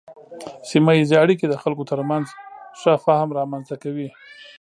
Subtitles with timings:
[0.69, 2.25] سیمه ایزې اړیکې د خلکو ترمنځ
[2.79, 4.07] ښه فهم رامنځته کوي.